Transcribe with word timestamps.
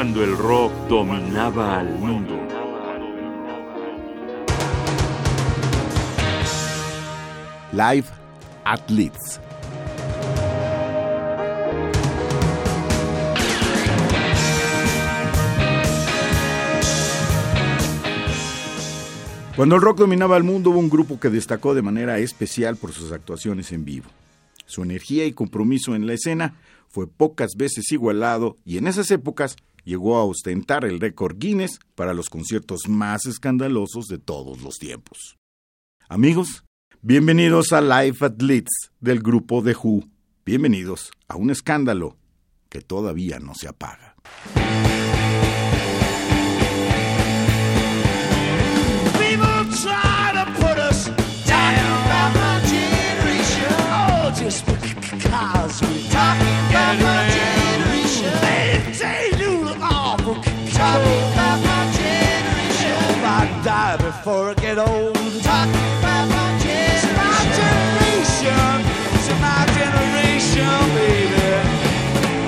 cuando 0.00 0.24
el 0.24 0.34
rock 0.34 0.72
dominaba 0.88 1.78
al 1.78 1.98
mundo. 1.98 2.34
Live 7.72 8.06
at 8.64 8.80
Leeds. 8.88 9.40
Cuando 19.54 19.76
el 19.76 19.82
rock 19.82 19.98
dominaba 19.98 20.38
el 20.38 20.44
mundo 20.44 20.70
hubo 20.70 20.78
un 20.78 20.88
grupo 20.88 21.20
que 21.20 21.28
destacó 21.28 21.74
de 21.74 21.82
manera 21.82 22.16
especial 22.16 22.76
por 22.76 22.92
sus 22.92 23.12
actuaciones 23.12 23.70
en 23.72 23.84
vivo. 23.84 24.08
Su 24.64 24.82
energía 24.82 25.26
y 25.26 25.32
compromiso 25.32 25.94
en 25.94 26.06
la 26.06 26.14
escena 26.14 26.54
fue 26.90 27.06
pocas 27.06 27.54
veces 27.56 27.92
igualado 27.92 28.56
y 28.64 28.78
en 28.78 28.86
esas 28.88 29.10
épocas 29.10 29.56
llegó 29.84 30.16
a 30.16 30.24
ostentar 30.24 30.84
el 30.84 31.00
récord 31.00 31.36
Guinness 31.38 31.78
para 31.94 32.14
los 32.14 32.28
conciertos 32.28 32.88
más 32.88 33.26
escandalosos 33.26 34.06
de 34.06 34.18
todos 34.18 34.62
los 34.62 34.76
tiempos. 34.76 35.36
Amigos, 36.08 36.64
bienvenidos 37.02 37.72
a 37.72 37.80
Live 37.80 38.18
at 38.20 38.40
Leeds 38.40 38.92
del 39.00 39.20
grupo 39.20 39.62
The 39.62 39.74
Who. 39.74 40.04
Bienvenidos 40.44 41.10
a 41.28 41.36
un 41.36 41.50
escándalo 41.50 42.16
que 42.68 42.80
todavía 42.80 43.38
no 43.38 43.54
se 43.54 43.68
apaga. 43.68 44.16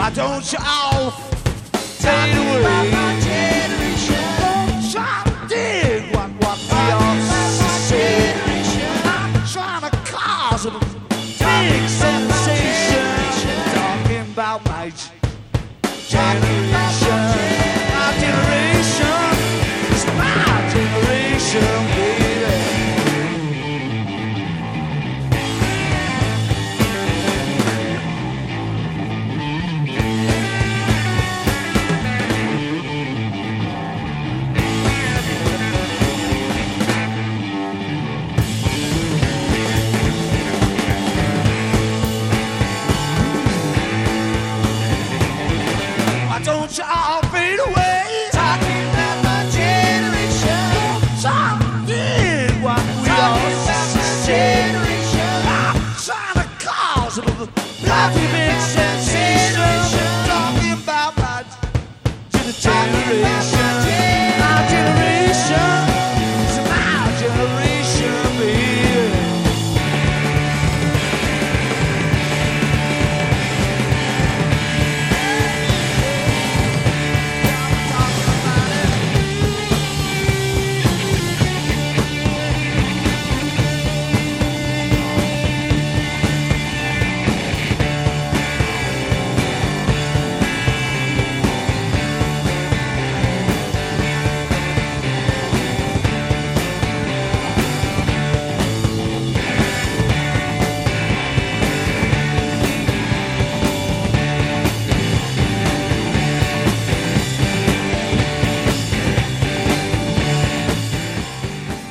I 0.04 0.10
don't 0.10 0.52
you 0.52 0.58
off. 0.58 1.30
Take 2.00 2.34
away. 2.34 3.21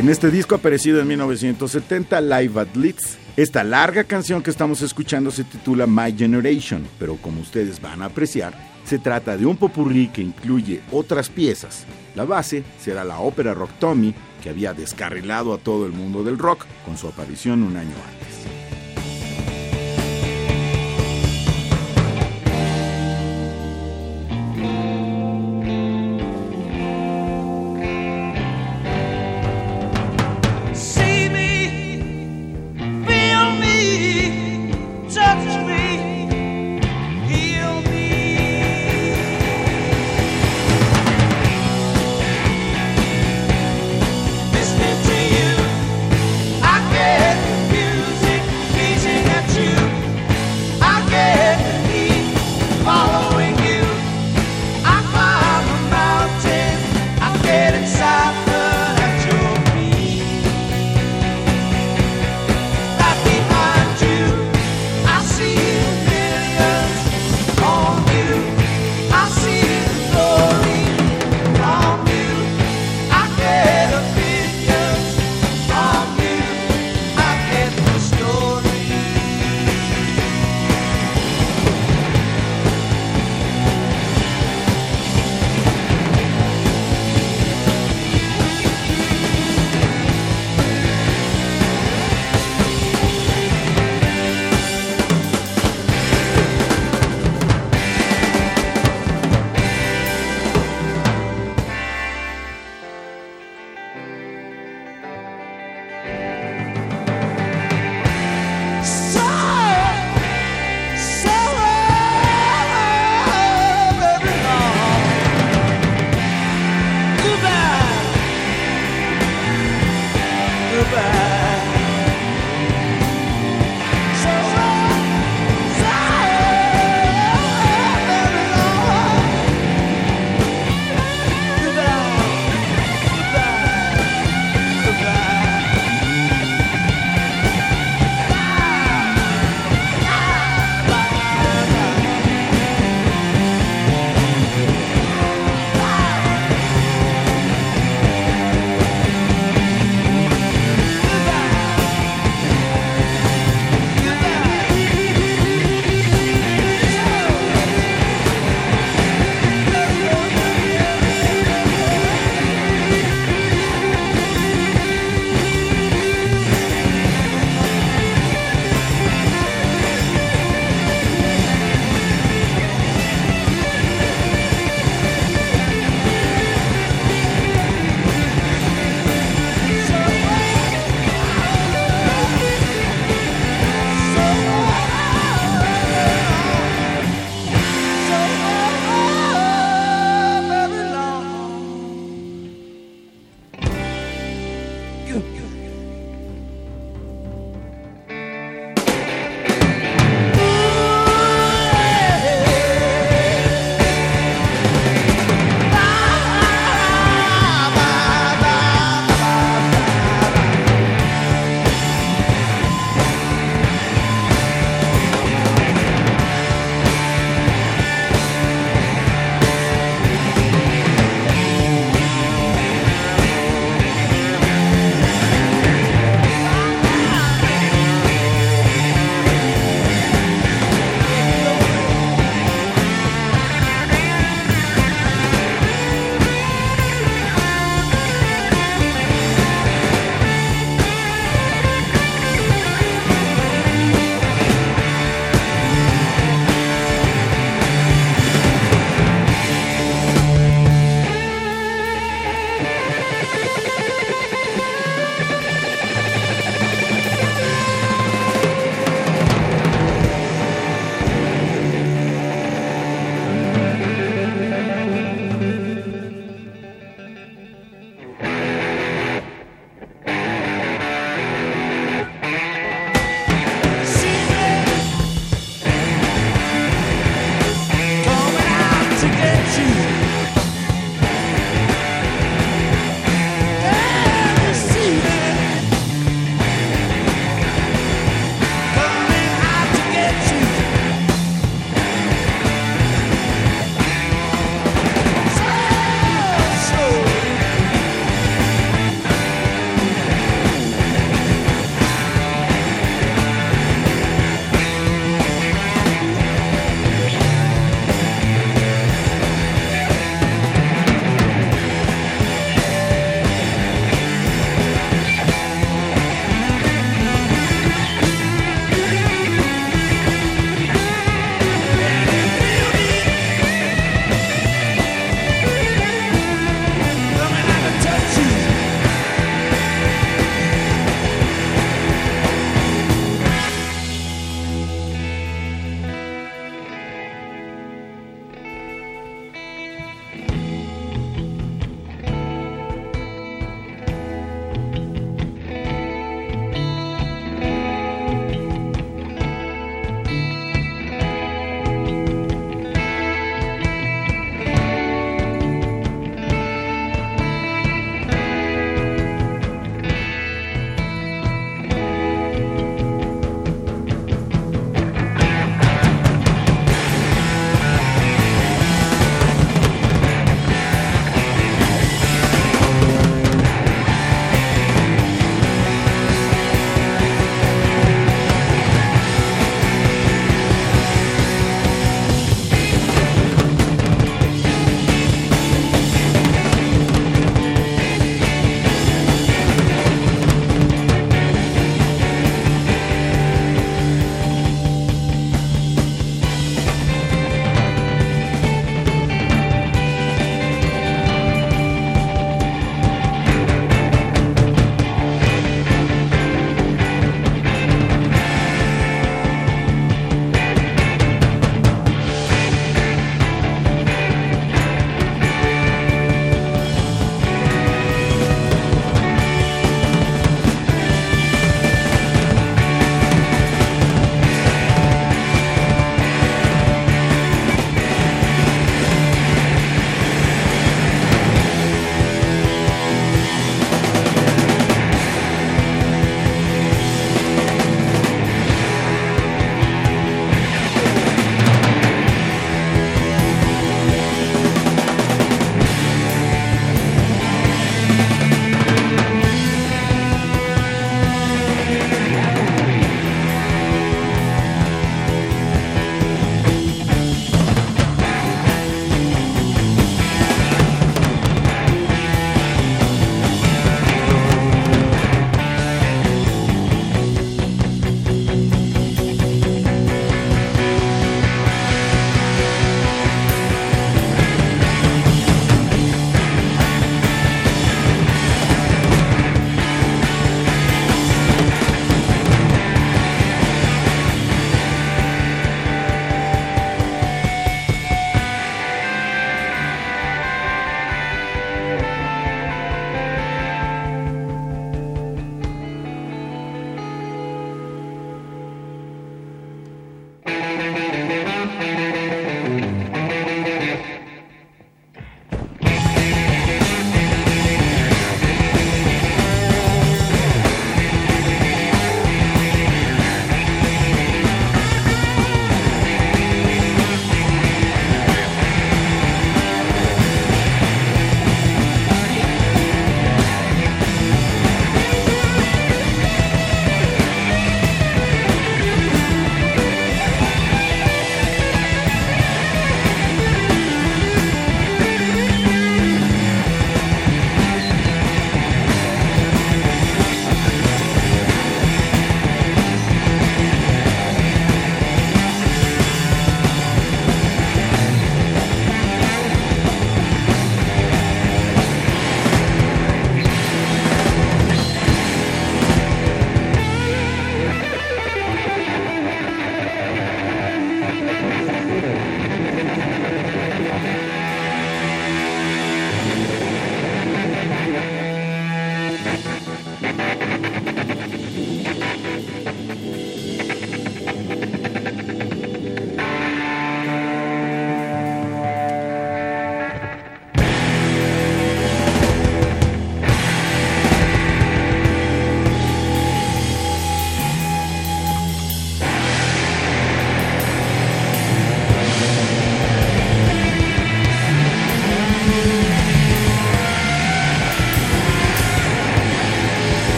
En 0.00 0.08
este 0.08 0.30
disco 0.30 0.54
aparecido 0.54 0.98
en 0.98 1.08
1970, 1.08 2.22
Live 2.22 2.58
at 2.58 2.74
Leeds, 2.74 3.18
esta 3.36 3.62
larga 3.62 4.04
canción 4.04 4.42
que 4.42 4.48
estamos 4.48 4.80
escuchando 4.80 5.30
se 5.30 5.44
titula 5.44 5.86
My 5.86 6.16
Generation, 6.16 6.88
pero 6.98 7.16
como 7.16 7.42
ustedes 7.42 7.82
van 7.82 8.00
a 8.00 8.06
apreciar, 8.06 8.54
se 8.86 8.98
trata 8.98 9.36
de 9.36 9.44
un 9.44 9.58
popurrí 9.58 10.08
que 10.08 10.22
incluye 10.22 10.80
otras 10.90 11.28
piezas. 11.28 11.84
La 12.14 12.24
base 12.24 12.64
será 12.80 13.04
la 13.04 13.18
ópera 13.18 13.52
Rock 13.52 13.72
Tommy, 13.78 14.14
que 14.42 14.48
había 14.48 14.72
descarrilado 14.72 15.52
a 15.52 15.58
todo 15.58 15.84
el 15.84 15.92
mundo 15.92 16.24
del 16.24 16.38
rock 16.38 16.64
con 16.86 16.96
su 16.96 17.06
aparición 17.06 17.62
un 17.62 17.76
año 17.76 17.92
antes. 18.08 18.59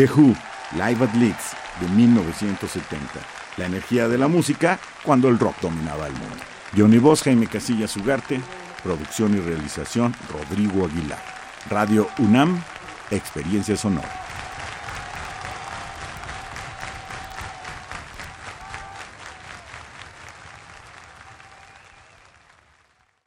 The 0.00 0.06
Who, 0.06 0.34
Live 0.78 1.04
at 1.04 1.14
Leeds, 1.14 1.54
de 1.78 1.86
1970. 1.88 3.20
La 3.58 3.66
energía 3.66 4.08
de 4.08 4.16
la 4.16 4.28
música 4.28 4.78
cuando 5.04 5.28
el 5.28 5.38
rock 5.38 5.56
dominaba 5.60 6.06
el 6.06 6.14
mundo. 6.14 6.36
Johnny 6.74 6.96
Bosch, 6.96 7.24
Jaime 7.24 7.46
Casillas 7.46 7.98
Ugarte, 7.98 8.40
producción 8.82 9.36
y 9.36 9.40
realización 9.40 10.14
Rodrigo 10.32 10.86
Aguilar. 10.86 11.22
Radio 11.68 12.08
UNAM, 12.16 12.62
experiencia 13.10 13.76
sonora. 13.76 14.29